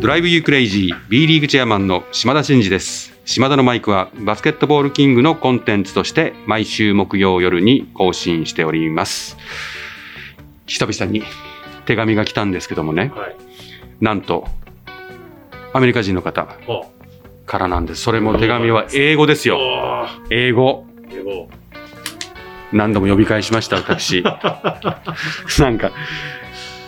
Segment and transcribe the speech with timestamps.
[0.00, 3.12] ドライブユークレイジー B リーグチェアマンの島田真二です。
[3.26, 9.36] 島田のマイクはバスケットボールキングのコンテンツとして毎週木曜夜に更新しております。
[10.64, 11.22] 久々に
[11.84, 13.36] 手紙が来たんですけどもね、はい。
[14.00, 14.48] なんと
[15.74, 16.56] アメリカ人の方あ、
[17.44, 18.00] からなんです。
[18.00, 19.58] それも手紙は英語ですよ。
[20.30, 20.86] 英語。
[21.12, 21.50] 英語。
[22.72, 24.22] 何度も呼び返しました私。
[25.60, 25.92] なんか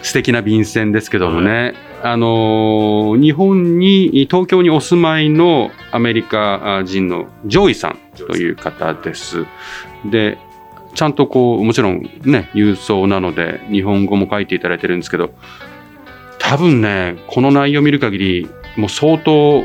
[0.02, 9.46] 素敵な便箋ですけどもね、あの日本に東京にお住まいのアメリカ人のジョイさんという方です。
[10.04, 10.38] で
[10.94, 15.30] ちゃんとこうもちろんね郵送なので日本語も書いていただいてるんですけど
[16.38, 19.62] 多分ねこの内容を見る限りもう相当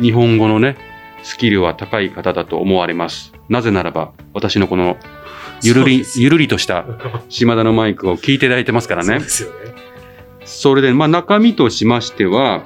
[0.00, 0.76] 日本語のね
[1.22, 3.32] スキルは高い方だと思われます。
[3.48, 4.96] なぜならば私のこの
[5.62, 6.84] ゆるりゆるりとした
[7.28, 9.56] 島田のマイクを聞いていただいてますからねそうですよね。
[10.44, 12.64] それで、まあ、中身としましては、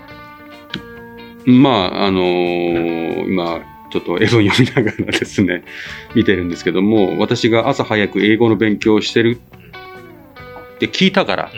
[1.47, 5.65] まあ、あのー今、ちょっと絵文読みながらですね、
[6.15, 9.41] 見てるんですけども、私が朝早く英語の勉強をしてる
[10.75, 11.51] って聞いたから、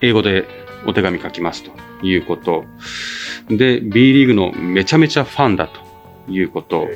[0.00, 0.46] 英語で
[0.86, 1.72] お手紙書きますと
[2.06, 2.64] いうこと。
[3.48, 5.80] で、B リーグのめちゃめちゃファンだと
[6.30, 6.88] いうこと。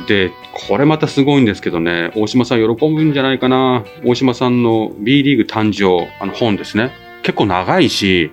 [0.00, 0.32] えで、
[0.68, 3.84] これまたすごいんですけどね、大島さん喜ぶんじゃないかな。
[4.04, 6.92] 大島さんの B リーグ誕生、あの本ですね。
[7.22, 8.30] 結構長いし。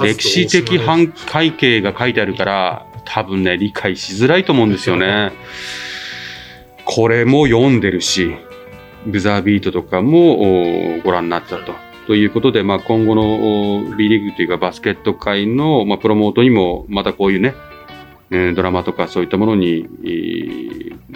[0.00, 5.32] 歴史的反背景が書いてあるから、多分ね、理解しづらいと思うんですよね。
[6.84, 8.34] これも読んでるし、
[9.06, 11.74] ブザービートとかもおご覧になったと。
[12.06, 17.75] ということで、まあ、今後のお B リーグというかバスケット界の、まあ、プロモートにもまたこういうね、えー
[18.30, 19.88] ドラマとかそういったものに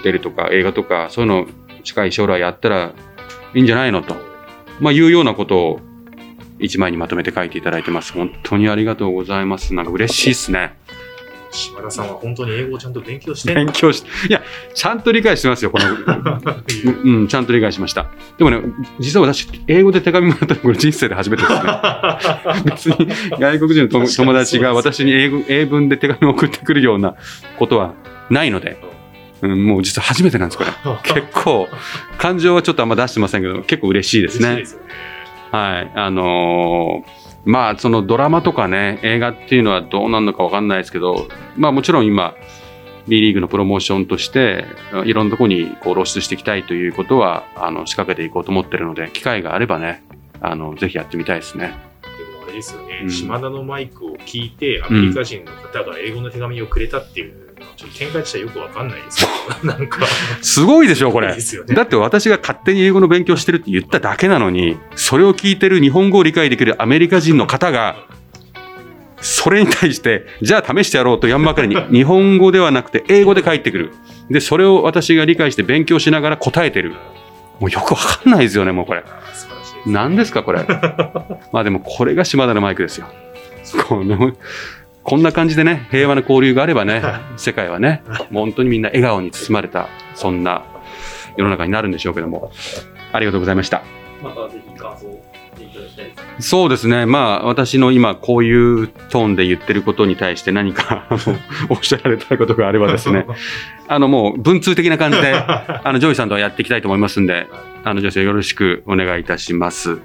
[0.02, 1.46] 出るとか映画とかそういうの
[1.82, 2.94] 近い将来やったら
[3.54, 4.14] いいんじゃないのと、
[4.80, 5.80] まあ、いうようなことを
[6.58, 8.12] 一枚にまとめて書いていただいてます。
[8.12, 9.74] 本当にありがとうございます。
[9.74, 10.74] なんか嬉しいですね。
[11.50, 14.42] 島田さんは本当に英語をちゃんと勉強して勉強し、いや、
[14.74, 15.84] ちゃんと理解してますよ、この、
[17.04, 18.06] うん、うんちゃんと理解しました。
[18.38, 18.60] でもね、
[19.00, 21.60] 実は私、英語で手紙もらったのこれ人生で初めてですね。
[22.64, 23.08] 別に
[23.38, 27.14] 外国人の友友達が私に英語英文で手紙を送ってくるような
[27.58, 27.94] ことは
[28.30, 28.78] ないので、
[29.42, 30.70] うん、もう実は初めてなんです、これ。
[31.02, 31.68] 結構、
[32.18, 34.56] 感情はちょっとあんま出してませんけど、結構嬉しいですね。
[34.56, 34.64] ね。
[35.50, 35.92] はい。
[35.94, 42.34] あのーまあ、そのドラマとかね、映画っていうのはどうなるのかわかんないですけど、まあもちろん今、
[43.08, 44.64] B リーグのプロモーションとして、
[45.04, 50.04] いろんなところにこう露出していきたいということは、あの、仕掛けていこうと思ってるので、機会があればね、
[50.40, 51.74] あの、ぜひやってみたいですね。
[52.02, 52.08] で
[52.38, 60.06] もあれですよね、うん島田のマイクを聞いて、アメリカ人の方が英語の手紙をくれたっていうちょっと展開としてはよくわかんないですけど、なんか、
[60.42, 61.42] すごいでしょ、これね。
[61.68, 68.06] だって私が勝手に英語の勉強してるって言っただけなのに、それを聞いてる日本語を理解できるアメリカ人の方が、
[69.22, 73.92] それに対して、じゃあ試してやろうとやんばかりに、 日本語ではなくて英語で返ってくる。
[74.30, 76.94] で、それを私が理解して勉強しながら答えてる。
[77.58, 79.04] もうよくわかんないですよね、もうこれ。
[79.86, 80.64] 何ですか、これ。
[81.52, 83.06] まあでも、これが島田のマイクですよ。
[83.86, 84.32] この
[85.02, 87.02] こんな感じでね、平和な交流があればね、
[87.36, 90.64] 世界はね、もう本当にみんな笑顔に包まれた、そんな
[91.36, 92.52] 世の中になるんでしょうけども。
[93.12, 93.82] ありがとうございました。
[94.22, 95.24] またぜひ感想を
[95.74, 96.12] ただきたいで
[96.42, 96.48] す。
[96.48, 97.06] そうですね。
[97.06, 101.08] まあ、私の今、こういうトーンで言ってることに対して何か
[101.68, 103.26] おっしゃられたいことがあればですね、
[103.88, 107.46] あの、もう、文通的な感じで、あの、ジョイさんとはやっていきたいと思いますんで、
[107.84, 109.98] あの、ジョイさんよろしくお願いいたします。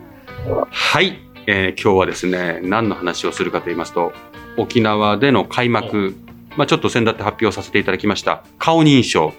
[0.72, 1.20] はい。
[1.48, 4.14] えー今日はですね、何の話をするかと言いますと、
[4.58, 6.16] 沖縄での開幕、
[6.58, 9.34] まあ、ちょっと先だって発表させていただきました、顔認証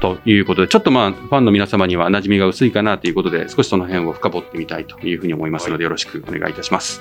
[0.00, 7.00] ということで、ちょっとまあ、ファンの皆様には馴染みが薄いかなということで、少しその辺を深掘ってみたいというふうに思いますので、よろしくお願いいたします。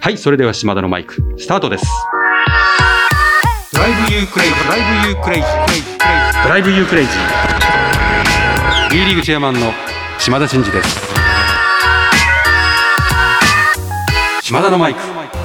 [0.00, 1.86] はい、それでは島田のマイク、スタートです。
[3.72, 7.42] Drive you crazy、Drive you crazy、Drive you crazy。
[8.90, 9.72] B リーグチェアマンの
[10.18, 11.00] 島田真二です。
[14.42, 15.41] 島田のマイク。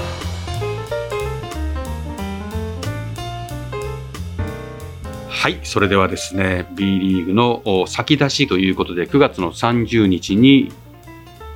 [5.47, 10.73] はい、それではですね、B リーグのお先出しということで、9月の30日に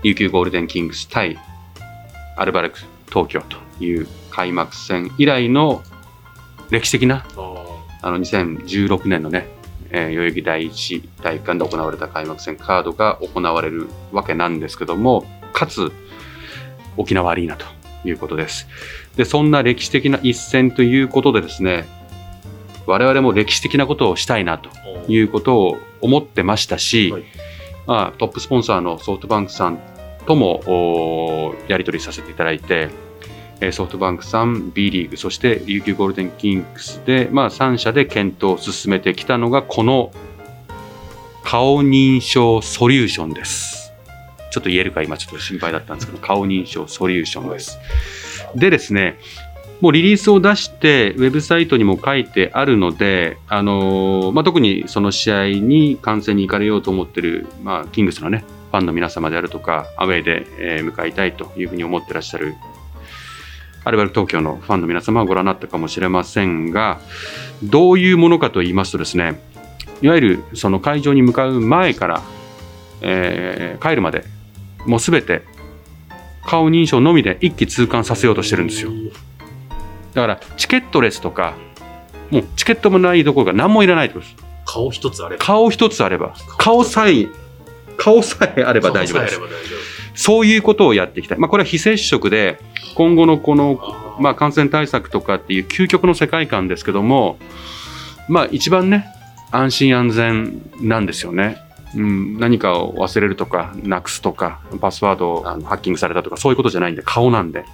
[0.02, 1.38] 琉球ゴールデンキングス対
[2.38, 2.80] アルバルク
[3.10, 5.84] 東京という開幕戦以来の
[6.70, 7.64] 歴史的なあ
[8.02, 9.50] あの2016年のね、
[9.90, 15.92] えー代々木第一体育館で行われた開幕戦カードが行われるわけなんですけども、かつ
[16.96, 17.66] 沖縄アリーナと
[18.06, 18.70] いうことです。
[19.18, 22.00] で、そんな歴史的な一戦ということでですね、
[22.92, 27.24] 我々も歴史的なことをしたいなとーいうことを思ってましたし、はい
[27.88, 29.80] まあ、トップスポンサーのソフトバンクさん
[30.26, 32.90] ともおやり取りさせていただいて、
[33.60, 40.12] えーソフトバンクさん、B リーグ、そして琉球ゴールデンキングスで、まあ、3社で検討を進めてきたのが、この
[41.44, 43.92] 顔認証ソリューションです。
[44.52, 47.80] ちょっと言えるか今ちょっと心配だったんですけど、顔認証ソリューションです。
[48.56, 49.18] でですね、
[49.82, 62.56] もうリリースを出して、ウェブサイトにも書いてあるので、あのまあ、特にその試合に観戦に行かれようと思ってる、まあ、キングスのね、ファンの皆様であるとか、アウェーで、えー向かいたいというふうに思ってらっしゃる、
[63.84, 67.00] アルバルク東京のファンの皆様はご覧になったかもしれませんが、
[67.64, 69.42] どういうものかと言いますとですね、
[70.04, 72.22] いわゆるその会場に向かう前から、
[73.02, 74.26] えー帰るまで、
[74.86, 75.42] もうすべて
[76.46, 78.92] 顔認証のみで一気通貫させようとしてるんですよ。
[80.14, 81.56] だからチケットレスとか、
[82.30, 84.38] もうチケットもないどころか何もいらないってことです。
[84.66, 85.44] 顔一つあれば。
[85.44, 87.28] 顔一つあれば、顔さえ、
[87.98, 89.40] 顔さえあれば大丈夫です
[90.14, 91.40] そういうことをやっていきたい。
[91.40, 92.60] まあこれは非接触で、
[92.96, 94.02] 今後のこの夫。
[94.22, 97.38] まあ、感染対策とかっていう究極の世界観ですけども、
[98.28, 99.06] まあ、一番ね
[99.52, 101.58] 安心安全なんですよね。
[101.94, 107.66] うん、何かを忘れるとかなくすとかパスワードをハッキングされたとかそういうことじゃないんで顔なんで。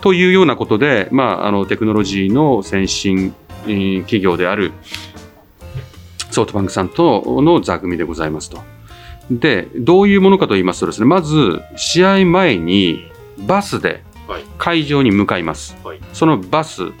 [0.00, 3.34] というようなことで、まあ、あのテクノロジーの先進
[3.64, 4.72] えー企業である
[6.30, 8.60] ソフトバンクさんとの座組でございますと。
[9.30, 13.10] でどういうものかと言いますとですねまず試合前に
[13.46, 15.76] バスではい会場に向かいます。
[15.84, 16.92] はいそのバス、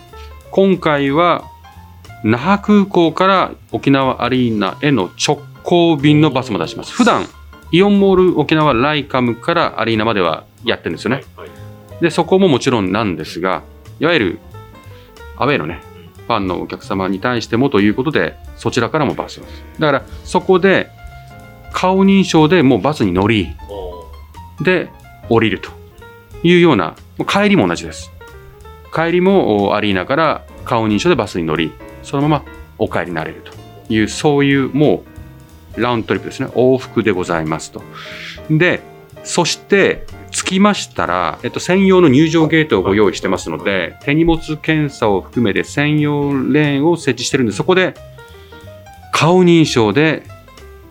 [0.50, 1.44] 今回は
[2.24, 6.92] 那覇空港から沖縄アリーナへの直行便のバスも出します。
[6.92, 7.26] 普段
[7.70, 11.22] イオンモール沖縄ライカムからアリーナまではやってるんですよね。
[11.36, 11.57] はいはい
[12.00, 13.62] で、そこももちろんなんですが、
[14.00, 14.38] いわゆる
[15.36, 15.80] アウェーのね、
[16.26, 19.44] ファンのお客様に対してもということで、そちらからもバスを。
[19.78, 20.90] だから、そこで
[21.72, 24.06] 顔認証でもうバスに乗り、お
[24.62, 24.90] で
[25.28, 25.70] 降りると
[26.42, 26.94] いうような、
[27.26, 28.12] 帰りも同じです。
[28.94, 31.72] 帰りもおアリーナから顔認証でバスに乗り、
[32.02, 32.44] そのまま
[32.78, 35.04] お帰りになれるという、そういうも
[35.76, 37.82] うラウンドトリップですね、往復でございますと。
[38.50, 38.80] で、
[39.24, 47.94] そして着きましたら、えっと、専用の入場ゲートをご用意してますので、手荷物検査を含めて専用レーンを設置してるんで、そこで
[49.12, 50.22] 顔認証で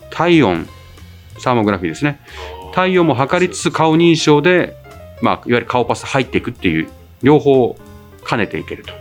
[0.09, 0.67] 体温、
[1.37, 2.73] サーモグラフィーですね、ー。
[2.73, 4.75] 体温も測りつつ顔認証で、
[5.21, 6.87] まあ、いわゆる顔パス入っていくっていう
[7.21, 7.75] 両方
[8.27, 8.93] 兼ねていけると。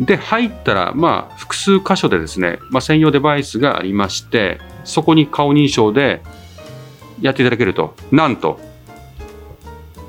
[0.00, 6.22] で入ったら、まあ、複数箇所でですね、まあ、専用デバイスがありましてそこに顔認証で
[7.20, 7.94] やっていただけると。
[8.10, 8.58] なんと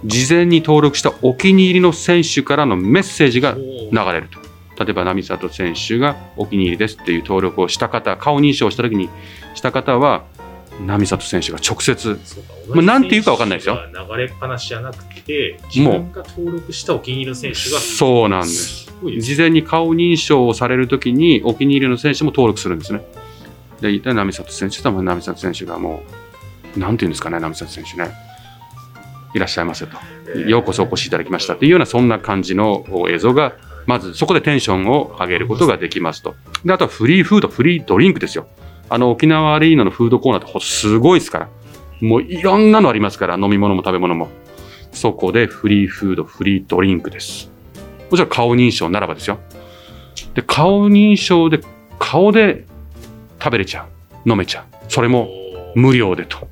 [0.06, 4.40] 事前に登録したお気に入りの選手からのメッセージが流れると。
[4.84, 9.10] 例えば、波里選手がお気に入りですっていう登録をした方、顔認証をしたときに
[9.54, 10.26] した方は、
[10.86, 12.20] 波里選手が直接、
[12.70, 13.78] まあなんて言うかわかんないですよ。
[14.10, 17.80] 流れっぱなしじゃなくて、自分が登録したお気に入りの選手が。
[17.80, 18.92] そうなんです。
[19.20, 23.02] 事前に顔認証をされるときに、お気に入りの選手も登録するんですね。
[23.82, 26.04] で、一体波里選手とは波里選手がも
[26.76, 28.10] う、なんていうんですかね、波里選手ね。
[29.34, 29.98] いらっしゃいませと。
[30.40, 33.54] ようこそお越しいただきましたというような、そんな感じの映像が、
[33.86, 36.36] まずそこでテンションを上げることができますと。
[36.64, 38.48] で、あとはフリーフード、フリードリンクですよ。
[38.90, 41.50] あの、沖縄アリーナのフードコーナーってほすごいですから。
[42.02, 44.30] もういろんなのありますから、飲み物も食べ物も。
[44.92, 47.52] そこでフリーフード、フリードリンクです。
[48.12, 49.40] もちろん顔認証ならばですよ。
[50.36, 51.60] で、顔認証で、
[52.00, 52.66] 顔で
[53.42, 53.88] 食べれちゃ
[54.26, 54.30] う。
[54.30, 54.66] 飲めちゃう。
[54.88, 55.30] それも
[55.76, 56.48] 無料でと。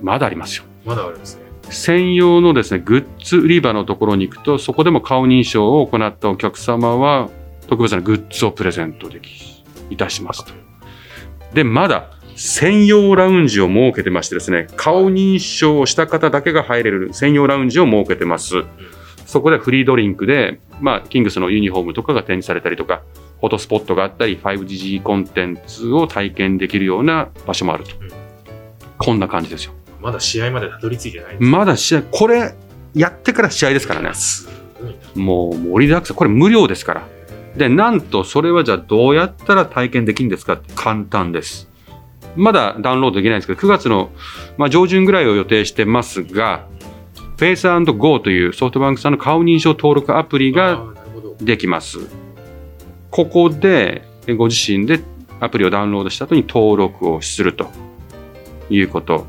[0.00, 0.64] まだありますよ。
[0.84, 1.41] まだあるんですね。
[1.72, 7.30] 専用のですね、グッズ売り場のところに行くと、そこでも顔認証を行ったお客様は、
[7.66, 10.52] 特別なグッズをプレゼントでき、いたしますと。
[11.54, 18.64] で、まだ、専用ラウンジを設けてましてですね、顔認証をした方だけが入れる専用ラウンジを設けてます。
[19.26, 23.02] そこでフリードリンクで、まあ、キングスのユニフォームとかが展示されたりとか、
[23.40, 27.90] フォトスポットがあったり、5G コンテンツを体験できるような場所もあると。
[28.98, 29.81] こんな感じですよ。
[30.02, 31.36] まだ試合までたどり着いてない。
[31.38, 32.54] まだ試合、これ、
[32.94, 34.10] やってから試合ですからね。
[35.14, 37.06] もう盛りだくさん、これ無料ですから。
[37.56, 41.70] で、なんとそれはじゃあどうやったら体験できるんですかって簡単です。
[42.34, 44.10] まだダウンロードできないんですけど、9月の、
[44.56, 46.66] まあ、上旬ぐらいを予定してますが、
[47.36, 51.02] Face&Go というソフトバンクさんの顔認証登録アプリあが。
[51.40, 51.98] できます。
[53.10, 54.02] ここで
[54.38, 55.00] ご自身で
[55.40, 57.68] アプリをダウンロードした後に登録をすると
[58.70, 59.26] いうこと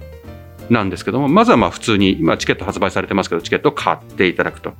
[0.69, 4.73] なんですけども、まずはまあ普通に今チケット発売されてますけど、チケットを買っていただくと。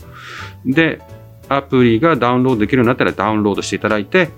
[0.66, 1.02] で、
[1.50, 4.30] アプリがダウンロードできるようになったらダウンロードしていただいて、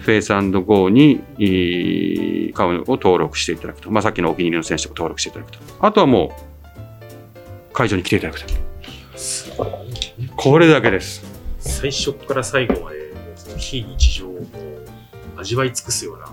[0.00, 3.90] Face&Go にえーを登録していただくと。
[3.90, 5.58] まあさっきのお気に入りの選手を登録していただくと。
[5.80, 6.36] あとはも
[7.70, 8.46] う会場に来ていただくと。
[10.36, 11.24] これだけです。
[11.58, 13.12] 最初から最後まで、
[13.56, 14.46] 非日常を
[15.36, 16.26] 味わい尽くすような、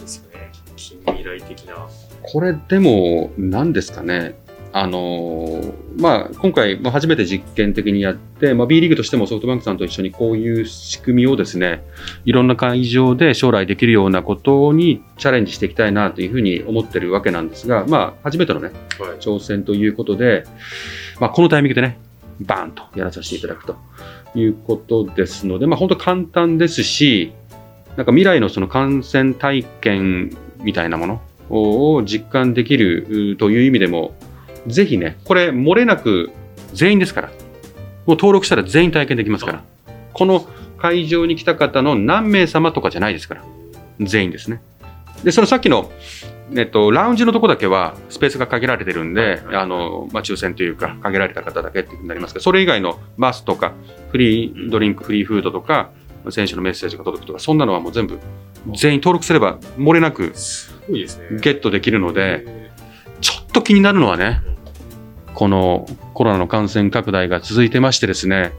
[0.00, 0.50] ですね。
[0.76, 1.88] 近未来的な。
[2.22, 4.34] これでも、何ですかね。
[4.74, 11.84] あのーまあ、今回、まあ、初めて実験的にやって、まあ、B リーグとしてもソフトバンクさんと一緒にこういう仕組みをですね、
[12.24, 19.18] いろんな会場で将来できるようなことにチャレンジしていきたいなというふうに思ってるわけなんですが、まあ、初めてのね、はい。
[19.18, 20.44] 挑戦ということで、
[21.20, 21.98] まあ、このタイミングでね、
[22.40, 23.76] バーンとやらさせていただくと
[24.34, 27.32] いうことですので、まあ、本当簡単ですし、
[27.96, 31.20] なんか未来のその感染体験みたいなもの
[31.52, 34.14] を実感できるうという意味でも、
[34.66, 36.30] ぜひね、これ漏れなく
[36.72, 39.64] 全員ですから、もう登録したら全員体験できますから、
[40.12, 40.46] この
[40.78, 43.44] 会場に来た方の何名様とかじゃないですから、
[44.00, 44.60] 全員ですね。
[45.22, 45.92] で、そのさっきの、
[46.56, 53.72] えっと、ラウンジのとこだけはスペースが限られてるんで、はいあの、まあ、抽選というか、限られた方だけってなりますけど、それ以外のバスとか、
[54.10, 55.90] フリードリンク、フリーフードとか、
[56.30, 58.18] 選手のメッセージが届くとか、そんなのはもう全部、
[58.76, 60.32] 全員登録すれば漏れなく。
[60.88, 61.04] ゲ
[61.50, 62.70] ットできるので、え
[63.20, 64.40] ちょっと気になるのはね、
[65.34, 68.52] このコロナの感染拡大が続いてましてですね、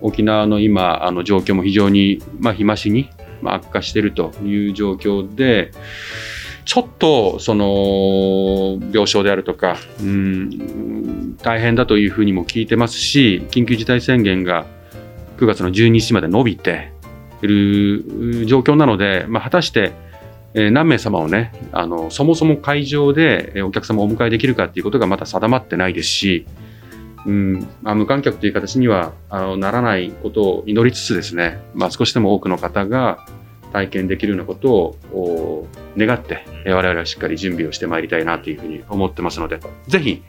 [0.00, 3.08] 沖縄の今、あの状況も非常に、まあ、日増しに、
[3.42, 5.70] まあ、悪化しているという状況で、
[6.64, 14.66] ちょっとその病床であるとか、うん、大変だというふうにも聞いてますし、緊急事態宣言が
[15.38, 16.92] 9月の12日まで伸びて
[17.42, 19.92] いる状況なので、まあ、果たして、
[20.58, 26.46] え何名様をね、あの、そもそも会場でお客様をお迎えできるかっていうことがまだ定まってないですし、
[27.26, 33.26] うん、まあ、無観客という形にはあのならないことを祈りつつですね、まあ、少しでも多くの方が
[33.72, 34.72] 体験できるようなこと
[35.12, 35.66] を
[35.98, 40.22] 願って、え我々はしっかり準備をしてまいりたいなというふうに思ってますので、ぜひ、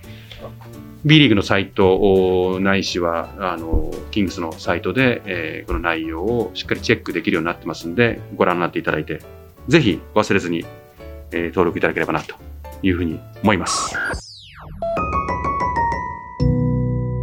[1.06, 9.22] B リーグのサイトないしはあのキングスのサイトで、えーこの内容をしっかりチェックできるようになってますんでご覧になっていただいて
[9.68, 10.66] ぜひ忘れずに、
[11.32, 12.36] えー登録いただければなと
[12.82, 13.96] いうふうに思います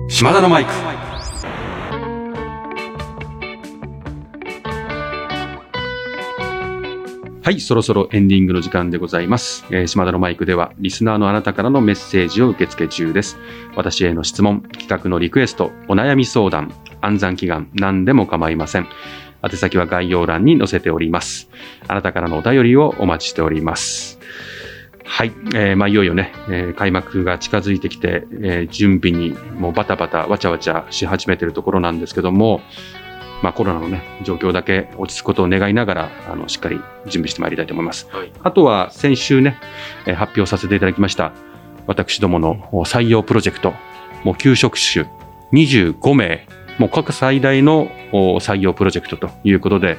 [0.08, 0.70] 島田のマイク
[7.42, 9.66] はい、そろそろエンディングの時間でございます。
[9.68, 13.36] えー島田のマイクでは、リスナーのあなたからのメッセージを受付中です。
[13.76, 16.72] 私への質問、企画のリクエスト、お悩み相談、
[17.02, 18.88] 暗算祈願、何でも構いません。
[19.44, 21.48] 宛先は概要欄に載せております。
[21.86, 24.18] あなたからのお便りをお待ちしております。
[25.06, 32.62] はい、えーまあ、いよいよね、えー開幕が近づいてきて、えー準備にもうバタバタ、わちゃわちゃし始めているところなんですけども、
[33.42, 38.08] まあ、コロナのね、状況だけ落ち着くことを願いながら、あの、しっかり準備してまいりたいと思います。
[38.10, 38.32] はい。
[38.42, 39.58] あとは先週ね、
[40.06, 41.32] えー発表させていただきました、
[41.86, 43.74] 私どものお採用プロジェクト、
[44.24, 45.04] もう9職種
[45.52, 46.46] 25名、
[46.78, 49.96] もう過去最大のお採用プロジェクトということで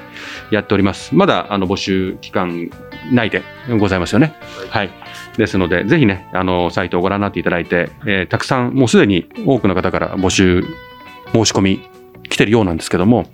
[0.51, 1.15] やっております。
[1.15, 2.69] まだあの募集期間
[3.11, 3.43] 内で
[3.79, 4.35] ございますよね。
[4.69, 4.89] はい。
[5.37, 10.63] ですので、ぜひね、あの、サイトをご覧になっていただいて、えーたくさん、もうすでに多くの方から募集、
[11.33, 11.81] 申し込み
[12.29, 13.25] 来てるようなんですけども、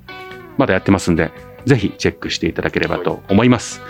[0.58, 1.32] まだやってますんで、
[1.66, 3.82] ぜひチェックしていただければと思います。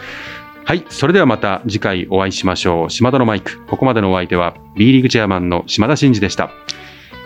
[0.63, 0.85] はい。
[0.89, 2.89] それではまた次回お会いしましょう。
[2.89, 3.65] 島田のマイク。
[3.65, 6.51] ここまでのお相手は B リーグチェアマンの島田真二でした。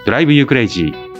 [0.05, 1.14] ドライブユークレイジー。